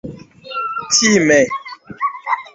[0.97, 1.37] time